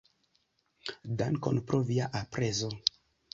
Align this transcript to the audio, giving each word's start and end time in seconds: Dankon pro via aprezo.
Dankon 1.19 1.61
pro 1.69 1.83
via 1.91 2.09
aprezo. 2.21 2.73